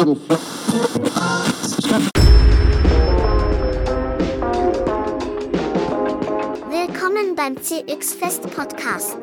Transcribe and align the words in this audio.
Willkommen 0.00 0.16
beim 7.36 7.54
CX 7.60 8.14
Fest 8.14 8.50
Podcast. 8.56 9.18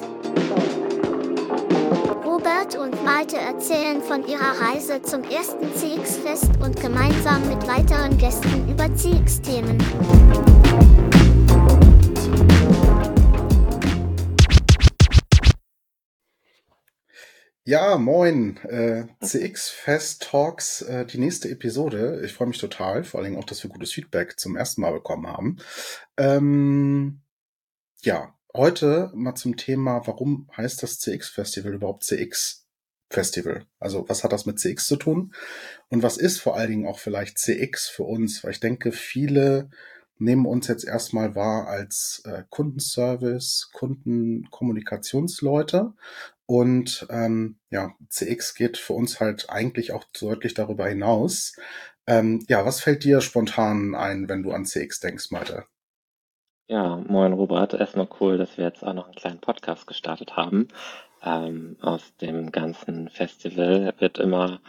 Robert 2.24 2.78
und 2.78 3.04
Malte 3.04 3.38
erzählen 3.38 4.04
von 4.04 4.24
ihrer 4.28 4.62
Reise 4.62 5.02
zum 5.02 5.24
ersten 5.24 5.74
CX 5.74 6.18
Fest 6.18 6.52
und 6.64 6.80
gemeinsam 6.80 7.42
mit 7.50 7.68
weiteren 7.68 8.16
Gästen 8.20 8.70
über 8.70 8.86
CX-Themen. 8.96 9.80
Ja, 17.68 17.98
moin, 17.98 18.56
äh, 18.64 19.08
CX 19.20 19.68
Fest 19.68 20.24
Talks, 20.24 20.84
äh, 20.84 21.06
die 21.06 21.18
nächste 21.18 21.50
Episode. 21.50 22.22
Ich 22.24 22.32
freue 22.32 22.48
mich 22.48 22.60
total, 22.60 23.04
vor 23.04 23.20
allen 23.20 23.32
Dingen 23.32 23.44
auch, 23.44 23.46
dass 23.46 23.62
wir 23.62 23.70
gutes 23.70 23.92
Feedback 23.92 24.40
zum 24.40 24.56
ersten 24.56 24.80
Mal 24.80 24.94
bekommen 24.94 25.28
haben. 25.28 25.58
Ähm, 26.16 27.20
ja, 28.04 28.34
heute 28.56 29.12
mal 29.14 29.36
zum 29.36 29.58
Thema, 29.58 30.08
warum 30.08 30.50
heißt 30.56 30.82
das 30.82 31.00
CX 31.00 31.28
Festival 31.28 31.74
überhaupt 31.74 32.06
CX 32.06 32.70
Festival? 33.10 33.66
Also 33.80 34.08
was 34.08 34.24
hat 34.24 34.32
das 34.32 34.46
mit 34.46 34.62
CX 34.62 34.86
zu 34.86 34.96
tun? 34.96 35.34
Und 35.90 36.04
was 36.04 36.16
ist 36.16 36.40
vor 36.40 36.56
allen 36.56 36.70
Dingen 36.70 36.88
auch 36.88 37.00
vielleicht 37.00 37.38
CX 37.38 37.90
für 37.90 38.04
uns? 38.04 38.46
Weil 38.46 38.52
ich 38.52 38.62
denke, 38.62 38.94
viele 38.94 39.70
nehmen 40.20 40.46
uns 40.46 40.68
jetzt 40.68 40.86
erstmal 40.86 41.34
wahr 41.36 41.68
als 41.68 42.22
äh, 42.26 42.44
Kundenservice, 42.50 43.72
Kundenkommunikationsleute 43.74 45.94
und 46.48 47.06
ähm, 47.10 47.60
ja, 47.70 47.92
CX 48.10 48.56
geht 48.56 48.78
für 48.78 48.94
uns 48.94 49.20
halt 49.20 49.50
eigentlich 49.50 49.92
auch 49.92 50.06
deutlich 50.20 50.54
darüber 50.54 50.88
hinaus. 50.88 51.56
Ähm, 52.08 52.44
ja, 52.48 52.66
was 52.66 52.80
fällt 52.80 53.04
dir 53.04 53.20
spontan 53.20 53.96
ein, 53.96 54.30
wenn 54.30 54.44
du 54.44 54.54
an 54.54 54.66
CX 54.66 55.02
denkst, 55.02 55.32
Malte? 55.32 55.66
Ja, 56.70 56.98
moin 56.98 57.34
Robert. 57.34 57.74
Erstmal 57.74 58.08
cool, 58.22 58.38
dass 58.38 58.58
wir 58.58 58.64
jetzt 58.64 58.84
auch 58.84 58.94
noch 58.94 59.06
einen 59.06 59.16
kleinen 59.16 59.42
Podcast 59.42 59.88
gestartet 59.88 60.38
haben. 60.38 60.70
Ähm, 61.22 61.76
aus 61.82 62.16
dem 62.18 62.52
ganzen 62.52 63.10
Festival 63.10 63.94
wird 64.00 64.18
immer, 64.18 64.62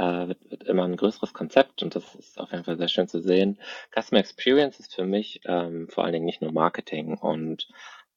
äh, 0.00 0.28
wird, 0.28 0.50
wird 0.50 0.62
immer 0.64 0.84
ein 0.84 0.96
größeres 0.96 1.34
Konzept 1.34 1.82
und 1.82 1.94
das 1.94 2.14
ist 2.14 2.40
auf 2.40 2.52
jeden 2.52 2.64
Fall 2.64 2.78
sehr 2.78 2.88
schön 2.88 3.06
zu 3.06 3.20
sehen. 3.20 3.60
Customer 3.94 4.20
Experience 4.20 4.80
ist 4.80 4.94
für 4.94 5.04
mich 5.04 5.42
ähm, 5.44 5.88
vor 5.90 6.04
allen 6.04 6.14
Dingen 6.14 6.24
nicht 6.24 6.40
nur 6.40 6.52
Marketing 6.52 7.18
und 7.18 7.68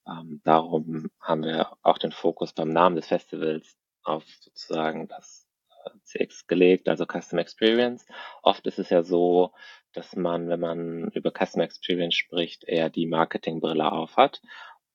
ähm, 0.08 0.42
darum 0.46 1.12
haben 1.20 1.44
wir 1.44 1.74
auch 1.82 1.98
den 1.98 2.14
Fokus 2.14 2.54
beim 2.54 2.70
Namen 2.70 2.96
des 2.96 3.08
Festivals 3.08 3.78
auf 4.04 4.24
sozusagen 4.40 5.10
das 5.10 5.46
äh, 5.86 5.90
CX 6.04 6.48
gelegt, 6.48 6.88
also 6.88 7.06
Custom 7.06 7.40
Experience. 7.40 8.06
Oft 8.42 8.66
ist 8.66 8.80
es 8.80 8.90
ja 8.90 9.04
so, 9.04 9.52
dass 9.92 10.16
man, 10.16 10.48
wenn 10.48 10.62
man 10.62 11.10
über 11.10 11.32
Custom 11.32 11.62
Experience 11.62 12.16
spricht, 12.16 12.64
eher 12.64 12.90
die 12.90 13.08
Marketingbrille 13.08 13.92
aufhat. 13.92 14.42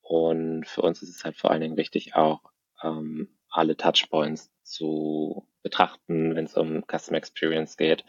Und 0.01 0.67
für 0.67 0.81
uns 0.81 1.03
ist 1.03 1.09
es 1.09 1.23
halt 1.23 1.37
vor 1.37 1.51
allen 1.51 1.61
Dingen 1.61 1.77
wichtig, 1.77 2.15
auch 2.15 2.41
ähm, 2.83 3.29
alle 3.49 3.77
Touchpoints 3.77 4.51
zu 4.63 5.48
betrachten, 5.69 6.35
wenn 6.35 6.45
es 6.45 6.55
um 6.55 6.83
Custom 6.89 7.15
Experience 7.15 7.77
geht. 7.77 8.03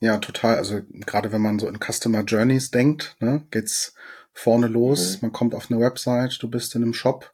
Ja, 0.00 0.18
total. 0.18 0.56
Also 0.56 0.80
gerade 1.06 1.32
wenn 1.32 1.42
man 1.42 1.58
so 1.58 1.68
in 1.68 1.78
Customer 1.80 2.22
Journeys 2.22 2.70
denkt, 2.70 3.16
ne, 3.20 3.46
geht's 3.50 3.94
vorne 4.32 4.66
los, 4.66 5.14
mhm. 5.14 5.18
man 5.22 5.32
kommt 5.32 5.54
auf 5.54 5.70
eine 5.70 5.80
Website, 5.80 6.38
du 6.40 6.48
bist 6.48 6.74
in 6.74 6.82
einem 6.82 6.94
Shop. 6.94 7.32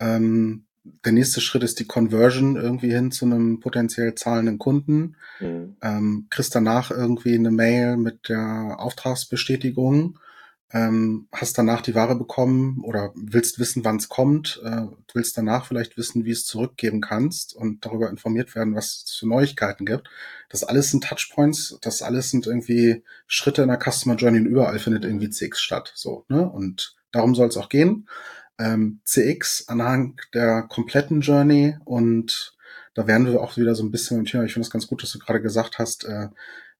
Ähm, 0.00 0.66
der 1.04 1.12
nächste 1.12 1.40
Schritt 1.40 1.62
ist 1.62 1.80
die 1.80 1.86
Conversion 1.86 2.56
irgendwie 2.56 2.92
hin 2.92 3.10
zu 3.10 3.24
einem 3.24 3.60
potenziell 3.60 4.14
zahlenden 4.14 4.58
Kunden. 4.58 5.16
Mhm. 5.40 5.76
Ähm, 5.82 6.26
kriegst 6.30 6.54
danach 6.54 6.90
irgendwie 6.90 7.34
eine 7.34 7.50
Mail 7.50 7.96
mit 7.96 8.28
der 8.28 8.76
Auftragsbestätigung 8.78 10.18
ähm, 10.74 11.28
hast 11.30 11.56
danach 11.56 11.82
die 11.82 11.94
Ware 11.94 12.16
bekommen 12.16 12.82
oder 12.82 13.12
willst 13.14 13.60
wissen, 13.60 13.84
wann 13.84 13.96
es 13.96 14.08
kommt, 14.08 14.60
äh, 14.64 14.86
willst 15.12 15.38
danach 15.38 15.66
vielleicht 15.66 15.96
wissen, 15.96 16.24
wie 16.24 16.32
es 16.32 16.44
zurückgeben 16.44 17.00
kannst 17.00 17.54
und 17.54 17.86
darüber 17.86 18.10
informiert 18.10 18.56
werden, 18.56 18.74
was 18.74 19.04
es 19.06 19.14
für 19.14 19.28
Neuigkeiten 19.28 19.86
gibt. 19.86 20.08
Das 20.48 20.64
alles 20.64 20.90
sind 20.90 21.04
Touchpoints, 21.04 21.78
das 21.80 22.02
alles 22.02 22.30
sind 22.30 22.48
irgendwie 22.48 23.04
Schritte 23.28 23.62
in 23.62 23.68
der 23.68 23.78
Customer 23.78 24.16
Journey 24.16 24.40
und 24.40 24.46
überall 24.46 24.80
findet 24.80 25.04
irgendwie 25.04 25.30
CX 25.30 25.60
statt. 25.60 25.92
So, 25.94 26.24
ne? 26.28 26.50
Und 26.50 26.96
darum 27.12 27.36
soll 27.36 27.46
es 27.46 27.56
auch 27.56 27.68
gehen. 27.68 28.08
Ähm, 28.58 29.00
CX 29.04 29.68
anhand 29.68 30.20
der 30.34 30.62
kompletten 30.62 31.20
Journey 31.20 31.76
und 31.84 32.56
da 32.94 33.06
werden 33.06 33.26
wir 33.26 33.40
auch 33.40 33.56
wieder 33.56 33.76
so 33.76 33.84
ein 33.84 33.92
bisschen 33.92 34.18
im 34.18 34.24
Thema, 34.24 34.42
ich 34.42 34.52
finde 34.52 34.66
es 34.66 34.72
ganz 34.72 34.88
gut, 34.88 35.04
dass 35.04 35.12
du 35.12 35.20
gerade 35.20 35.40
gesagt 35.40 35.78
hast, 35.78 36.04
äh, 36.04 36.28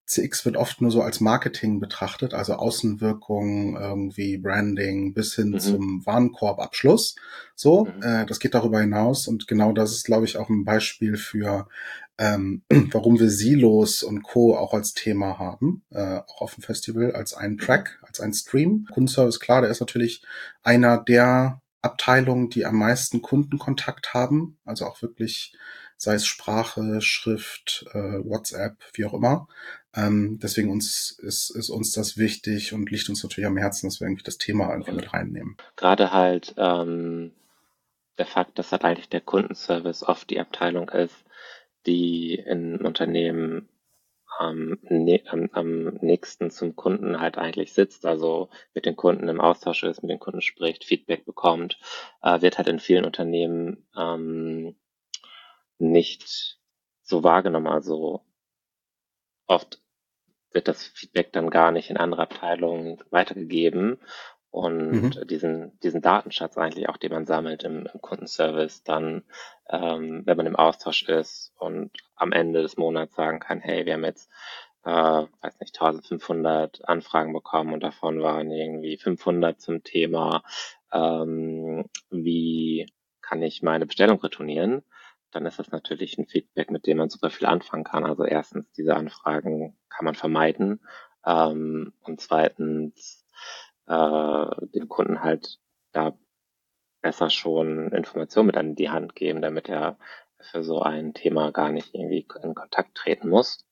CX 0.06 0.44
wird 0.44 0.56
oft 0.56 0.80
nur 0.82 0.90
so 0.90 1.00
als 1.00 1.20
Marketing 1.20 1.80
betrachtet, 1.80 2.34
also 2.34 2.54
Außenwirkung, 2.54 3.76
irgendwie 3.76 4.36
Branding 4.36 5.14
bis 5.14 5.34
hin 5.34 5.50
mhm. 5.50 5.60
zum 5.60 6.06
Warenkorbabschluss. 6.06 7.16
So, 7.54 7.86
mhm. 7.86 8.02
äh, 8.02 8.26
das 8.26 8.38
geht 8.38 8.54
darüber 8.54 8.80
hinaus 8.80 9.26
und 9.26 9.48
genau 9.48 9.72
das 9.72 9.92
ist, 9.92 10.04
glaube 10.04 10.26
ich, 10.26 10.36
auch 10.36 10.50
ein 10.50 10.64
Beispiel 10.64 11.16
für, 11.16 11.68
ähm, 12.18 12.62
warum 12.92 13.18
wir 13.18 13.30
Silos 13.30 14.02
und 14.02 14.22
Co. 14.22 14.56
auch 14.56 14.74
als 14.74 14.92
Thema 14.92 15.38
haben, 15.38 15.84
äh, 15.90 16.18
auch 16.18 16.42
auf 16.42 16.54
dem 16.54 16.62
Festival 16.62 17.12
als 17.12 17.32
einen 17.32 17.56
Track, 17.56 17.98
als 18.02 18.20
ein 18.20 18.34
Stream. 18.34 18.86
Kundenservice, 18.92 19.40
klar, 19.40 19.62
der 19.62 19.70
ist 19.70 19.80
natürlich 19.80 20.22
einer 20.62 20.98
der 20.98 21.62
Abteilungen, 21.80 22.50
die 22.50 22.66
am 22.66 22.76
meisten 22.76 23.22
Kundenkontakt 23.22 24.12
haben, 24.12 24.58
also 24.64 24.86
auch 24.86 25.00
wirklich 25.00 25.54
sei 25.96 26.14
es 26.14 26.26
Sprache, 26.26 27.00
Schrift, 27.00 27.86
äh, 27.92 28.24
WhatsApp, 28.24 28.76
wie 28.94 29.04
auch 29.04 29.14
immer. 29.14 29.48
Ähm, 29.94 30.38
deswegen 30.42 30.70
uns 30.70 31.10
ist, 31.10 31.50
ist 31.50 31.70
uns 31.70 31.92
das 31.92 32.16
wichtig 32.18 32.72
und 32.72 32.90
liegt 32.90 33.08
uns 33.08 33.22
natürlich 33.22 33.46
am 33.46 33.56
Herzen, 33.56 33.86
dass 33.86 34.00
wir 34.00 34.06
irgendwie 34.06 34.24
das 34.24 34.38
Thema 34.38 34.70
irgendwie 34.70 34.92
mit 34.92 35.12
reinnehmen. 35.12 35.56
Gerade 35.76 36.12
halt 36.12 36.54
ähm, 36.56 37.32
der 38.18 38.26
Fakt, 38.26 38.58
dass 38.58 38.72
halt 38.72 38.84
eigentlich 38.84 39.08
der 39.08 39.20
Kundenservice 39.20 40.02
oft 40.02 40.28
die 40.30 40.40
Abteilung 40.40 40.88
ist, 40.88 41.24
die 41.86 42.34
in 42.34 42.80
Unternehmen 42.84 43.68
am, 44.38 44.78
am, 45.26 45.48
am 45.52 45.84
nächsten 46.00 46.50
zum 46.50 46.74
Kunden 46.74 47.20
halt 47.20 47.38
eigentlich 47.38 47.72
sitzt, 47.72 48.04
also 48.04 48.50
mit 48.74 48.86
den 48.86 48.96
Kunden 48.96 49.28
im 49.28 49.40
Austausch 49.40 49.84
ist, 49.84 50.02
mit 50.02 50.10
den 50.10 50.18
Kunden 50.18 50.40
spricht, 50.40 50.84
Feedback 50.84 51.24
bekommt, 51.24 51.78
äh, 52.22 52.40
wird 52.40 52.58
halt 52.58 52.68
in 52.68 52.80
vielen 52.80 53.04
Unternehmen 53.04 53.86
ähm, 53.96 54.76
nicht 55.78 56.58
so 57.02 57.22
wahrgenommen. 57.22 57.68
Also 57.68 58.22
oft 59.46 59.80
wird 60.54 60.68
das 60.68 60.84
Feedback 60.84 61.32
dann 61.32 61.50
gar 61.50 61.72
nicht 61.72 61.90
in 61.90 61.96
andere 61.96 62.22
Abteilungen 62.22 63.02
weitergegeben 63.10 63.98
und 64.54 64.90
mhm. 64.92 65.26
diesen, 65.26 65.76
diesen 65.80 66.00
Datenschatz 66.00 66.56
eigentlich 66.56 66.88
auch, 66.88 66.96
den 66.96 67.10
man 67.10 67.26
sammelt 67.26 67.64
im, 67.64 67.88
im 67.92 68.00
Kundenservice, 68.00 68.84
dann, 68.84 69.24
ähm, 69.68 70.22
wenn 70.26 70.36
man 70.36 70.46
im 70.46 70.54
Austausch 70.54 71.02
ist 71.08 71.52
und 71.58 71.90
am 72.14 72.30
Ende 72.30 72.62
des 72.62 72.76
Monats 72.76 73.16
sagen 73.16 73.40
kann, 73.40 73.58
hey, 73.58 73.84
wir 73.84 73.94
haben 73.94 74.04
jetzt, 74.04 74.30
äh, 74.84 74.90
weiß 74.90 75.58
nicht, 75.58 75.74
1500 75.74 76.88
Anfragen 76.88 77.32
bekommen 77.32 77.72
und 77.72 77.82
davon 77.82 78.22
waren 78.22 78.52
irgendwie 78.52 78.96
500 78.96 79.60
zum 79.60 79.82
Thema, 79.82 80.44
ähm, 80.92 81.86
wie 82.10 82.86
kann 83.22 83.42
ich 83.42 83.60
meine 83.62 83.86
Bestellung 83.86 84.20
retournieren? 84.20 84.84
Dann 85.34 85.46
ist 85.46 85.58
das 85.58 85.70
natürlich 85.70 86.18
ein 86.18 86.26
Feedback, 86.26 86.70
mit 86.70 86.86
dem 86.86 86.98
man 86.98 87.10
super 87.10 87.30
viel 87.30 87.46
anfangen 87.46 87.84
kann. 87.84 88.04
Also 88.04 88.24
erstens, 88.24 88.70
diese 88.72 88.94
Anfragen 88.94 89.76
kann 89.88 90.04
man 90.04 90.14
vermeiden. 90.14 90.80
Ähm, 91.26 91.92
und 92.00 92.20
zweitens, 92.20 93.26
äh, 93.86 94.46
dem 94.74 94.88
Kunden 94.88 95.22
halt 95.22 95.58
da 95.92 96.16
besser 97.02 97.30
schon 97.30 97.92
Informationen 97.92 98.46
mit 98.46 98.56
an 98.56 98.74
die 98.74 98.90
Hand 98.90 99.14
geben, 99.14 99.42
damit 99.42 99.68
er 99.68 99.98
für 100.40 100.62
so 100.62 100.80
ein 100.82 101.14
Thema 101.14 101.52
gar 101.52 101.70
nicht 101.70 101.94
irgendwie 101.94 102.26
in 102.42 102.54
Kontakt 102.54 102.94
treten 102.94 103.28
muss. 103.28 103.64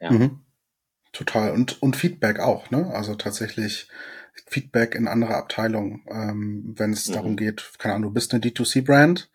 Ja. 0.00 0.10
Mhm. 0.10 0.44
Total. 1.12 1.52
Und, 1.52 1.82
und 1.82 1.96
Feedback 1.96 2.40
auch, 2.40 2.70
ne? 2.70 2.90
Also 2.92 3.14
tatsächlich 3.14 3.88
Feedback 4.46 4.94
in 4.94 5.08
andere 5.08 5.36
Abteilungen, 5.36 6.02
ähm, 6.08 6.74
wenn 6.76 6.92
es 6.92 7.08
mhm. 7.08 7.12
darum 7.12 7.36
geht, 7.36 7.72
keine 7.78 7.94
Ahnung, 7.94 8.10
du 8.10 8.14
bist 8.14 8.32
eine 8.32 8.42
D2C-Brand, 8.42 9.30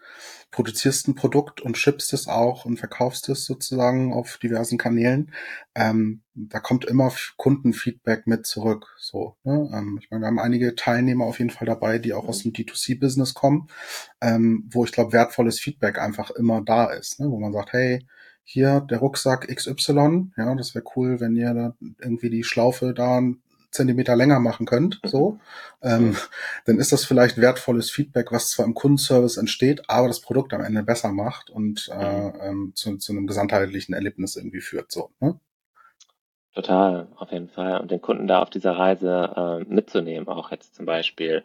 produzierst 0.52 1.08
ein 1.08 1.16
Produkt 1.16 1.62
und 1.62 1.78
schippst 1.78 2.14
es 2.14 2.28
auch 2.28 2.66
und 2.66 2.78
verkaufst 2.78 3.28
es 3.30 3.46
sozusagen 3.46 4.14
auf 4.14 4.38
diversen 4.38 4.78
Kanälen. 4.78 5.32
Ähm, 5.74 6.22
da 6.36 6.60
kommt 6.60 6.86
immer 6.86 7.12
Kundenfeedback 7.38 8.28
mit 8.28 8.46
zurück. 8.46 8.96
So, 9.00 9.36
ne? 9.44 9.70
ähm, 9.74 10.00
ich 10.02 10.12
meine, 10.12 10.22
wir 10.22 10.28
haben 10.28 10.40
einige 10.40 10.76
Teilnehmer 10.76 11.26
auf 11.26 11.40
jeden 11.40 11.50
Fall 11.50 11.66
dabei, 11.66 11.98
die 11.98 12.14
auch 12.14 12.24
mhm. 12.24 12.30
aus 12.30 12.44
dem 12.44 12.54
D2C-Business 12.54 13.34
kommen, 13.34 13.68
ähm, 14.22 14.70
wo 14.72 14.86
ich 14.86 14.92
glaube, 14.92 15.12
wertvolles 15.12 15.60
Feedback 15.60 15.98
einfach 16.00 16.30
immer 16.32 16.62
da 16.62 16.86
ist, 16.86 17.20
ne? 17.20 17.30
wo 17.30 17.40
man 17.40 17.52
sagt, 17.52 17.74
hey, 17.74 18.06
hier 18.44 18.82
der 18.82 19.00
Rucksack 19.00 19.48
XY, 19.48 20.32
ja, 20.38 20.56
das 20.56 20.76
wäre 20.76 20.86
cool, 20.96 21.20
wenn 21.20 21.36
ihr 21.36 21.54
da 21.54 21.76
irgendwie 22.00 22.30
die 22.30 22.44
Schlaufe 22.44 22.94
da 22.94 23.22
Zentimeter 23.74 24.16
länger 24.16 24.40
machen 24.40 24.66
könnt, 24.66 25.02
mhm. 25.04 25.08
so, 25.08 25.40
ähm, 25.82 26.16
dann 26.66 26.80
ist 26.80 26.92
das 26.92 27.06
vielleicht 27.06 27.38
wertvolles 27.38 27.90
Feedback, 27.90 28.32
was 28.32 28.50
zwar 28.50 28.66
im 28.66 28.74
Kundenservice 28.74 29.38
entsteht, 29.38 29.90
aber 29.90 30.08
das 30.08 30.22
Produkt 30.22 30.54
am 30.54 30.62
Ende 30.62 30.84
besser 30.84 31.12
macht 31.12 31.50
und 31.50 31.90
äh, 31.92 32.22
mhm. 32.22 32.34
ähm, 32.42 32.72
zu, 32.76 32.98
zu 32.98 33.12
einem 33.12 33.28
gesamtheitlichen 33.28 33.94
Erlebnis 33.94 34.36
irgendwie 34.36 34.62
führt. 34.62 34.92
So, 34.92 35.12
ne? 35.20 35.40
Total, 36.54 37.08
auf 37.16 37.32
jeden 37.32 37.50
Fall. 37.50 37.82
Und 37.82 37.90
den 37.90 38.02
Kunden 38.02 38.28
da 38.28 38.40
auf 38.40 38.52
dieser 38.52 38.74
Reise 38.74 39.66
äh, 39.68 39.74
mitzunehmen, 39.74 40.28
auch 40.28 40.52
jetzt 40.52 40.76
zum 40.76 40.86
Beispiel 40.86 41.44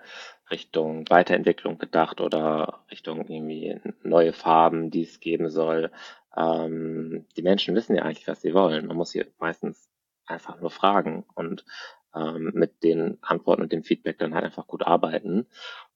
Richtung 0.50 1.08
Weiterentwicklung 1.08 1.78
gedacht 1.78 2.20
oder 2.20 2.80
Richtung 2.90 3.26
irgendwie 3.26 3.80
neue 4.02 4.34
Farben, 4.34 4.90
die 4.90 5.02
es 5.02 5.20
geben 5.20 5.48
soll. 5.48 5.90
Ähm, 6.36 7.26
die 7.38 7.42
Menschen 7.42 7.74
wissen 7.74 7.96
ja 7.96 8.02
eigentlich, 8.02 8.28
was 8.28 8.42
sie 8.42 8.52
wollen. 8.52 8.86
Man 8.86 8.98
muss 8.98 9.12
hier 9.12 9.26
meistens 9.38 9.88
einfach 10.26 10.60
nur 10.60 10.70
fragen 10.70 11.24
und 11.34 11.64
ähm, 12.14 12.52
mit 12.54 12.82
den 12.82 13.18
Antworten 13.22 13.62
und 13.62 13.72
dem 13.72 13.84
Feedback 13.84 14.18
dann 14.18 14.34
halt 14.34 14.44
einfach 14.44 14.66
gut 14.66 14.86
arbeiten. 14.86 15.46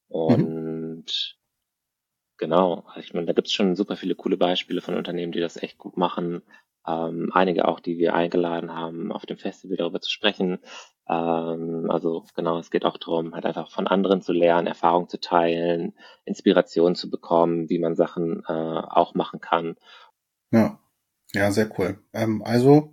Und 0.08 1.04
mhm. 1.04 1.04
genau, 2.36 2.84
ich 2.96 3.14
meine, 3.14 3.26
da 3.26 3.32
gibt 3.32 3.48
es 3.48 3.52
schon 3.52 3.76
super 3.76 3.96
viele 3.96 4.14
coole 4.14 4.36
Beispiele 4.36 4.80
von 4.80 4.96
Unternehmen, 4.96 5.32
die 5.32 5.40
das 5.40 5.62
echt 5.62 5.78
gut 5.78 5.96
machen 5.96 6.42
ähm, 6.86 7.30
einige 7.32 7.68
auch, 7.68 7.80
die 7.80 7.98
wir 7.98 8.14
eingeladen 8.14 8.74
haben, 8.74 9.12
auf 9.12 9.26
dem 9.26 9.38
Festival 9.38 9.76
darüber 9.76 10.00
zu 10.00 10.10
sprechen. 10.10 10.58
Ähm, 11.08 11.86
also 11.90 12.24
genau, 12.34 12.58
es 12.58 12.70
geht 12.70 12.84
auch 12.84 12.96
darum, 12.96 13.34
halt 13.34 13.46
einfach 13.46 13.70
von 13.70 13.86
anderen 13.86 14.22
zu 14.22 14.32
lernen, 14.32 14.66
Erfahrung 14.66 15.08
zu 15.08 15.20
teilen, 15.20 15.94
Inspiration 16.24 16.94
zu 16.94 17.10
bekommen, 17.10 17.68
wie 17.68 17.78
man 17.78 17.94
Sachen 17.94 18.42
äh, 18.46 18.52
auch 18.52 19.14
machen 19.14 19.40
kann. 19.40 19.76
Ja, 20.50 20.78
ja, 21.32 21.50
sehr 21.50 21.70
cool. 21.78 21.98
Ähm, 22.12 22.42
also 22.44 22.90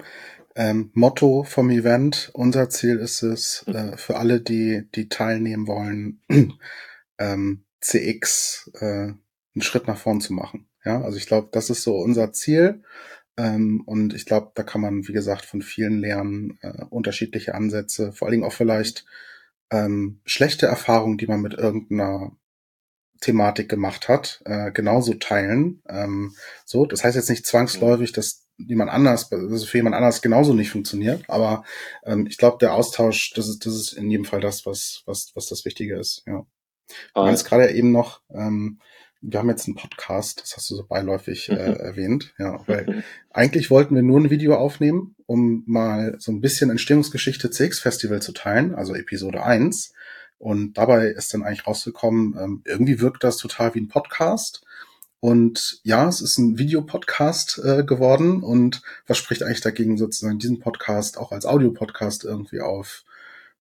ähm, 0.60 0.92
Motto 0.94 1.44
vom 1.44 1.70
Event, 1.70 2.32
unser 2.34 2.70
Ziel 2.70 2.98
ist 2.98 3.24
es, 3.24 3.64
mhm. 3.66 3.76
äh, 3.76 3.98
für 3.98 4.18
alle, 4.18 4.42
die, 4.42 4.90
die 4.94 5.08
teilnehmen 5.08 5.68
wollen, 5.68 6.22
ähm, 7.18 7.64
CX 7.80 8.70
äh, 8.82 8.86
einen 8.86 9.62
Schritt 9.62 9.88
nach 9.88 9.98
vorn 9.98 10.20
zu 10.20 10.34
machen. 10.34 10.68
Ja, 10.84 11.02
also 11.02 11.18
ich 11.18 11.28
glaube, 11.28 11.48
das 11.54 11.70
ist 11.70 11.84
so 11.84 11.96
unser 11.96 12.34
Ziel. 12.34 12.84
Ähm, 13.38 13.84
und 13.86 14.14
ich 14.14 14.26
glaube, 14.26 14.52
da 14.54 14.64
kann 14.64 14.82
man, 14.82 15.08
wie 15.08 15.14
gesagt, 15.14 15.46
von 15.46 15.62
vielen 15.62 15.98
lernen, 15.98 16.60
äh, 16.62 16.84
unterschiedliche 16.90 17.56
Ansätze, 17.56 18.12
vor 18.12 18.28
allen 18.28 18.34
Dingen 18.34 18.44
auch 18.44 18.52
vielleicht 18.54 19.06
ähm, 19.72 20.20
schlechte 20.26 20.66
Erfahrungen, 20.66 21.18
die 21.18 21.28
man 21.28 21.40
mit 21.40 21.54
irgendeiner 21.54 22.36
Thematik 23.22 23.70
gemacht 23.70 24.10
hat, 24.10 24.42
äh, 24.44 24.74
genauso 24.74 25.14
teilen. 25.14 25.82
Ähm, 25.88 26.36
so, 26.66 26.86
das 26.86 27.06
heißt 27.06 27.16
jetzt 27.16 27.30
nicht 27.30 27.46
zwangsläufig, 27.46 28.12
dass 28.12 28.49
jemand 28.68 28.92
anders, 28.92 29.32
also 29.32 29.66
für 29.66 29.78
jemand 29.78 29.96
anders 29.96 30.22
genauso 30.22 30.54
nicht 30.54 30.72
funktioniert, 30.72 31.24
aber 31.28 31.64
ähm, 32.04 32.28
ich 32.28 32.38
glaube, 32.38 32.58
der 32.60 32.74
Austausch, 32.74 33.34
das 33.34 33.48
ist, 33.48 33.66
das 33.66 33.74
ist 33.74 33.94
in 33.94 34.10
jedem 34.12 34.26
Fall 34.26 34.42
das, 34.42 34.66
was, 34.66 35.04
was, 35.06 35.32
was 35.36 35.48
das 35.48 35.66
Wichtige 35.66 35.98
ist. 35.98 36.24
Ja. 36.28 36.46
Du 37.14 37.22
meinst 37.22 37.46
gerade 37.46 37.72
eben 37.72 37.92
noch, 37.92 38.22
ähm, 38.34 38.80
wir 39.22 39.40
haben 39.40 39.50
jetzt 39.50 39.68
einen 39.68 39.76
Podcast, 39.76 40.42
das 40.42 40.56
hast 40.56 40.70
du 40.70 40.76
so 40.76 40.86
beiläufig 40.86 41.50
äh, 41.50 41.54
erwähnt, 41.80 42.34
ja, 42.38 42.62
weil 42.68 43.04
eigentlich 43.32 43.70
wollten 43.70 43.96
wir 43.96 44.02
nur 44.02 44.20
ein 44.20 44.30
Video 44.30 44.56
aufnehmen, 44.56 45.16
um 45.26 45.64
mal 45.66 46.16
so 46.20 46.32
ein 46.32 46.42
bisschen 46.42 46.70
Entstehungsgeschichte 46.70 47.52
CX 47.52 47.80
Festival 47.80 48.22
zu 48.22 48.32
teilen, 48.32 48.76
also 48.76 48.96
Episode 48.96 49.44
1. 49.44 49.94
Und 50.38 50.78
dabei 50.78 51.08
ist 51.08 51.34
dann 51.34 51.44
eigentlich 51.44 51.68
rausgekommen, 51.68 52.38
ähm, 52.40 52.62
irgendwie 52.66 53.02
wirkt 53.02 53.26
das 53.26 53.38
total 53.38 53.76
wie 53.76 53.82
ein 53.82 53.90
Podcast. 53.90 54.64
Und 55.21 55.80
ja, 55.83 56.07
es 56.07 56.21
ist 56.21 56.38
ein 56.38 56.57
Videopodcast 56.57 57.62
äh, 57.63 57.83
geworden. 57.83 58.42
Und 58.42 58.81
was 59.07 59.18
spricht 59.18 59.44
eigentlich 59.44 59.62
dagegen, 59.62 59.98
sozusagen 59.98 60.39
diesen 60.39 60.60
Podcast 60.60 61.18
auch 61.18 61.31
als 61.31 61.45
Audiopodcast 61.45 62.24
irgendwie 62.24 62.62
auf 62.62 63.04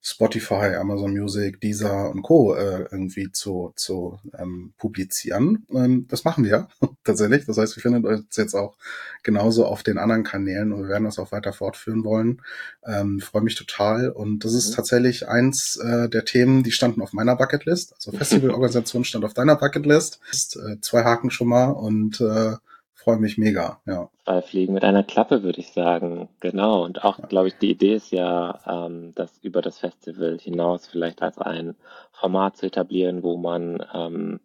Spotify, 0.00 0.77
Amazon 0.77 1.12
Music, 1.12 1.61
Deezer 1.61 2.11
und 2.11 2.23
Co. 2.23 2.55
Äh, 2.55 2.87
irgendwie 2.91 3.33
zu, 3.33 3.73
zu 3.75 4.19
ähm, 4.39 4.73
publizieren. 4.79 5.67
Ähm, 5.71 6.06
das 6.09 6.25
machen 6.25 6.45
wir 6.45 6.69
tatsächlich. 7.05 7.47
Das 7.47 7.59
heißt, 7.59 7.77
wir 7.77 7.83
finden 7.83 8.06
uns 8.06 8.37
jetzt 8.37 8.55
auch 8.55 8.77
genauso 9.23 9.67
auf 9.67 9.83
den 9.83 9.99
anderen 9.99 10.23
Kanälen 10.23 10.73
und 10.73 10.83
wir 10.83 10.89
werden 10.89 11.05
das 11.05 11.19
auch 11.19 11.33
weiter 11.33 11.53
fortführen 11.53 12.05
wollen. 12.05 12.43
Ähm, 12.87 13.21
Freue 13.21 13.43
mich 13.43 13.56
total. 13.56 14.11
Und 14.11 14.45
das 14.45 14.55
ist 14.55 14.71
mhm. 14.71 14.75
tatsächlich 14.77 15.29
eins 15.29 15.77
äh, 15.77 16.09
der 16.09 16.25
Themen, 16.25 16.62
die 16.62 16.73
standen 16.73 17.03
auf 17.03 17.12
meiner 17.12 17.37
Bucketlist. 17.37 17.94
Also 17.94 18.12
Festivalorganisation 18.17 19.05
stand 19.05 19.25
auf 19.25 19.35
deiner 19.35 19.56
Bucketlist. 19.56 20.21
Ist, 20.31 20.56
äh, 20.56 20.81
zwei 20.81 21.03
Haken 21.03 21.31
schon 21.31 21.49
mal 21.49 21.71
und 21.71 22.21
äh, 22.21 22.55
freue 22.99 23.19
mich 23.19 23.39
mega, 23.39 23.81
ja. 23.87 24.11
Zwei 24.25 24.43
Fliegen 24.43 24.75
mit 24.75 24.85
einer 24.85 25.05
Klappe, 25.05 25.43
würde 25.43 25.61
ich 25.61 25.73
sagen. 25.73 26.29
Genau. 26.41 26.85
Und 26.85 27.05
auch, 27.05 27.29
glaube 27.29 27.49
ich, 27.49 27.55
die 27.55 27.71
Idee 27.71 27.95
ist 27.95 28.11
ja, 28.11 28.61
ähm, 28.67 29.12
das 29.15 29.39
über 29.39 29.62
das 29.62 29.79
Festival 29.79 30.39
hinaus 30.39 30.87
vielleicht 30.87 31.23
als 31.23 31.39
ein 31.39 31.77
Format 32.12 32.56
zu 32.56 32.67
etablieren, 32.67 33.23
wo 33.23 33.37
man 33.37 33.85
ähm, 33.95 34.41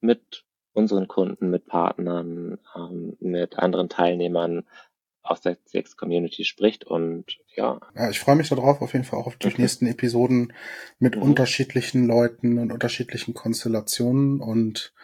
mit 0.00 0.44
unseren 0.72 1.08
Kunden, 1.08 1.50
mit 1.50 1.66
Partnern, 1.66 2.58
ähm, 2.74 3.16
mit 3.20 3.58
anderen 3.58 3.88
Teilnehmern 3.88 4.64
aus 5.22 5.42
der 5.42 5.62
CX-Community 5.64 6.44
spricht 6.44 6.84
und 6.84 7.38
ja. 7.54 7.78
Ja, 7.94 8.08
ich 8.08 8.18
freue 8.18 8.36
mich 8.36 8.48
darauf, 8.48 8.80
auf 8.80 8.94
jeden 8.94 9.04
Fall 9.04 9.20
auch 9.20 9.26
auf 9.26 9.36
die 9.36 9.48
mhm. 9.48 9.54
nächsten 9.58 9.86
Episoden 9.86 10.54
mit 10.98 11.16
mhm. 11.16 11.22
unterschiedlichen 11.22 12.06
Leuten 12.06 12.58
und 12.58 12.72
unterschiedlichen 12.72 13.34
Konstellationen 13.34 14.40
und 14.40 14.94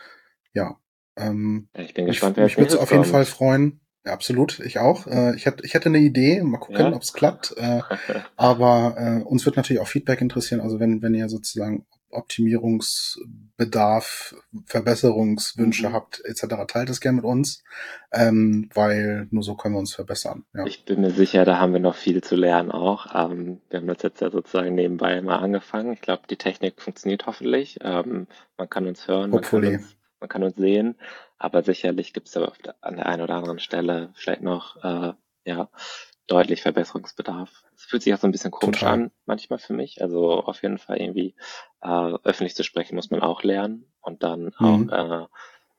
ja, 0.55 0.79
ähm, 1.17 1.69
ich 1.75 1.95
bin 1.95 2.07
gespannt, 2.07 2.37
wer 2.37 2.45
Mich 2.45 2.59
würde 2.59 2.73
es 2.73 2.79
auf 2.79 2.91
jeden 2.91 3.05
Fall 3.05 3.25
freuen. 3.25 3.81
Ja, 4.05 4.13
absolut, 4.13 4.61
ich 4.61 4.79
auch. 4.79 5.07
Äh, 5.09 5.35
ich, 5.35 5.47
hätte, 5.47 5.65
ich 5.65 5.75
hätte 5.75 5.89
eine 5.89 5.99
Idee, 5.99 6.41
mal 6.43 6.59
gucken, 6.59 6.81
ja? 6.81 6.93
ob 6.93 7.03
es 7.03 7.13
klappt. 7.13 7.55
Äh, 7.57 7.81
aber 8.37 8.95
äh, 8.99 9.23
uns 9.25 9.45
wird 9.45 9.57
natürlich 9.57 9.83
auch 9.83 9.89
Feedback 9.89 10.21
interessieren. 10.21 10.61
Also 10.61 10.79
wenn, 10.79 11.03
wenn 11.03 11.15
ihr 11.15 11.29
sozusagen 11.29 11.87
Optimierungsbedarf, 12.11 14.37
Verbesserungswünsche 14.65 15.89
mhm. 15.89 15.93
habt, 15.93 16.25
etc., 16.25 16.47
teilt 16.69 16.89
es 16.89 17.01
gerne 17.01 17.17
mit 17.17 17.25
uns, 17.25 17.65
ähm, 18.13 18.71
weil 18.75 19.27
nur 19.31 19.43
so 19.43 19.57
können 19.57 19.75
wir 19.75 19.81
uns 19.81 19.93
verbessern. 19.95 20.45
Ja. 20.55 20.65
Ich 20.67 20.85
bin 20.85 21.01
mir 21.01 21.11
sicher, 21.11 21.45
da 21.45 21.59
haben 21.59 21.73
wir 21.73 21.81
noch 21.81 21.97
viel 21.97 22.23
zu 22.23 22.37
lernen 22.37 22.71
auch. 22.71 23.09
Ähm, 23.15 23.61
wir 23.71 23.81
haben 23.81 23.89
das 23.89 24.03
jetzt 24.03 24.21
ja 24.21 24.31
sozusagen 24.31 24.77
nebenbei 24.77 25.21
mal 25.21 25.39
angefangen. 25.39 25.93
Ich 25.93 26.01
glaube, 26.01 26.23
die 26.31 26.37
Technik 26.37 26.81
funktioniert 26.81 27.27
hoffentlich. 27.27 27.81
Ähm, 27.83 28.29
man 28.57 28.71
kann 28.71 28.87
uns 28.87 29.09
hören, 29.09 29.33
Hopefully. 29.33 29.71
man 29.71 29.73
kann 29.73 29.85
uns 29.85 29.97
man 30.21 30.29
kann 30.29 30.43
uns 30.43 30.57
sehen, 30.57 30.97
aber 31.39 31.63
sicherlich 31.63 32.13
gibt 32.13 32.29
es 32.29 32.37
an 32.37 32.97
der 32.97 33.07
einen 33.07 33.23
oder 33.23 33.35
anderen 33.35 33.59
Stelle 33.59 34.11
vielleicht 34.15 34.43
noch 34.43 34.83
äh, 34.83 35.13
ja, 35.45 35.69
deutlich 36.27 36.63
Verbesserungsbedarf. 36.63 37.65
Es 37.75 37.85
fühlt 37.85 38.03
sich 38.03 38.13
auch 38.15 38.19
so 38.19 38.27
ein 38.27 38.33
bisschen 38.33 38.51
komisch 38.51 38.81
Total. 38.81 38.95
an, 38.95 39.11
manchmal 39.27 39.59
für 39.59 39.75
mich. 39.75 40.03
Also 40.03 40.43
auf 40.43 40.63
jeden 40.63 40.79
Fall 40.79 41.01
irgendwie 41.01 41.35
äh, 41.83 42.13
öffentlich 42.25 42.57
zu 42.57 42.65
sprechen 42.65 42.97
muss 42.97 43.11
man 43.11 43.21
auch 43.21 43.43
lernen 43.43 43.87
und 44.01 44.23
dann 44.23 44.53
mhm. 44.59 44.91
auch 44.91 45.23
äh, 45.23 45.27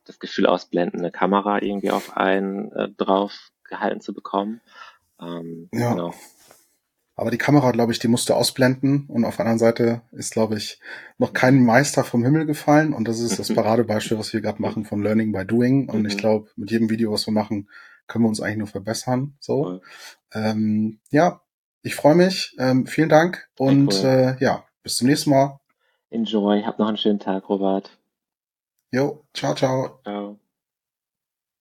das 0.05 0.19
Gefühl 0.19 0.45
ausblenden, 0.45 0.99
eine 0.99 1.11
Kamera 1.11 1.61
irgendwie 1.61 1.91
auf 1.91 2.15
einen 2.15 2.71
äh, 2.71 2.89
drauf 2.89 3.51
gehalten 3.63 3.99
zu 3.99 4.13
bekommen. 4.13 4.61
Ähm, 5.19 5.69
ja. 5.73 5.91
Genau. 5.91 6.13
Aber 7.19 7.31
die 7.31 7.39
Kamera, 7.39 7.71
glaube 7.71 7.91
ich, 7.91 7.99
die 7.99 8.07
musste 8.07 8.35
ausblenden. 8.35 9.07
Und 9.07 9.25
auf 9.25 9.37
der 9.37 9.45
anderen 9.45 9.59
Seite 9.59 10.01
ist, 10.11 10.31
glaube 10.31 10.55
ich, 10.55 10.79
noch 11.17 11.33
kein 11.33 11.65
Meister 11.65 12.03
vom 12.03 12.23
Himmel 12.23 12.45
gefallen. 12.45 12.93
Und 12.93 13.07
das 13.07 13.19
ist 13.19 13.39
das 13.39 13.51
Paradebeispiel, 13.55 14.19
was 14.19 14.31
wir 14.33 14.41
gerade 14.41 14.61
machen 14.61 14.85
von 14.85 15.01
Learning 15.01 15.31
by 15.31 15.43
Doing. 15.43 15.89
Und 15.89 16.05
ich 16.05 16.13
mhm. 16.13 16.19
glaube, 16.19 16.49
mit 16.55 16.69
jedem 16.69 16.91
Video, 16.91 17.11
was 17.11 17.25
wir 17.25 17.33
machen, 17.33 17.69
können 18.05 18.23
wir 18.23 18.29
uns 18.29 18.39
eigentlich 18.39 18.57
nur 18.57 18.67
verbessern. 18.67 19.35
So. 19.39 19.81
Ähm, 20.31 20.99
ja, 21.09 21.41
ich 21.81 21.95
freue 21.95 22.15
mich. 22.15 22.55
Ähm, 22.59 22.85
vielen 22.85 23.09
Dank. 23.09 23.49
Und 23.57 23.93
cool. 23.95 24.05
äh, 24.05 24.43
ja, 24.43 24.63
bis 24.83 24.97
zum 24.97 25.07
nächsten 25.07 25.31
Mal. 25.31 25.59
Enjoy. 26.11 26.61
Hab 26.61 26.77
noch 26.77 26.87
einen 26.87 26.97
schönen 26.97 27.19
Tag, 27.19 27.49
Robert. 27.49 27.97
Jo, 28.91 29.23
ciao, 29.33 29.55
ciao. 29.55 29.99
Ciao. 30.03 30.39